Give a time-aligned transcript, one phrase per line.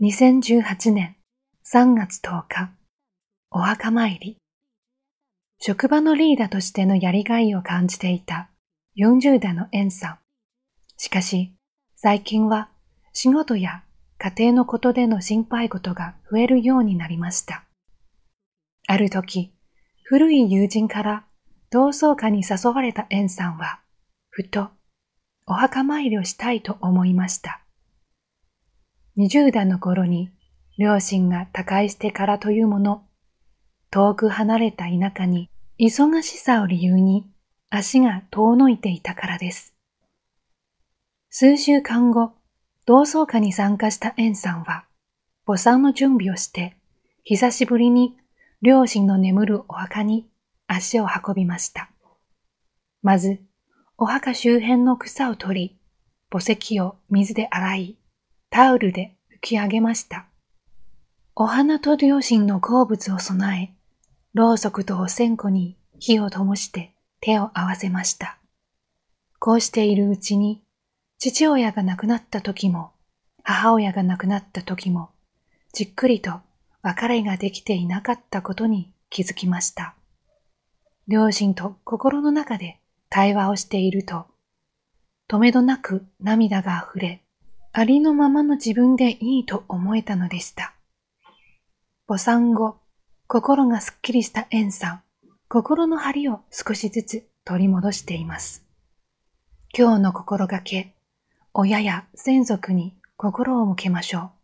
[0.00, 1.16] 2018年
[1.64, 2.72] 3月10日、
[3.52, 4.36] お墓参り。
[5.60, 8.50] 職場のリーダーとしてのやりがいを感じていた
[8.96, 10.18] 40代のエンさん。
[10.96, 11.52] しかし、
[11.94, 12.70] 最近は
[13.12, 13.84] 仕事や
[14.18, 17.62] 家庭のことでの心配事が増えるようになりました。
[18.88, 19.52] ある時、
[20.02, 21.24] 古い友人から
[21.70, 23.78] 同窓会に誘われたエンさんは、
[24.30, 24.70] ふと
[25.46, 27.61] お墓参りをしたいと思いました。
[29.18, 30.30] 20代の頃に
[30.78, 33.04] 両親が他界してからというもの、
[33.90, 37.30] 遠く離れた田舎に忙しさを理由に
[37.68, 39.74] 足が遠のいていたからです。
[41.28, 42.32] 数週間後、
[42.86, 44.86] 同窓会に参加したエンさんは、
[45.46, 46.76] 母産の準備をして、
[47.24, 48.16] 久しぶりに
[48.62, 50.26] 両親の眠るお墓に
[50.66, 51.90] 足を運びました。
[53.02, 53.40] まず、
[53.98, 55.78] お墓周辺の草を取り、
[56.30, 57.98] 墓石を水で洗い、
[58.54, 60.26] タオルで拭き上げました。
[61.34, 63.74] お花と両親の好物を備え、
[64.34, 66.92] ろうそくとお線香に火を灯して
[67.22, 68.36] 手を合わせました。
[69.38, 70.62] こうしているうちに、
[71.16, 72.90] 父親が亡くなった時も、
[73.42, 75.08] 母親が亡くなった時も、
[75.72, 76.40] じっくりと
[76.82, 79.94] 別れができていなかったことに気づきました。
[81.08, 84.26] 両親と心の中で対話をしていると、
[85.30, 87.22] 止めどなく涙が溢れ、
[87.74, 90.74] ありのままの自分でいいと思えたのでした。
[92.06, 92.76] 母産後、
[93.26, 95.02] 心がすっきりしたエンさん、
[95.48, 98.66] 心の張りを少しずつ取り戻しています。
[99.74, 100.94] 今日の心がけ、
[101.54, 104.41] 親や先族に心を向けましょう。